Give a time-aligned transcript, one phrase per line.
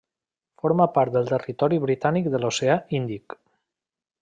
[0.61, 3.39] Forma part del Territori Britànic de l'Oceà Índic.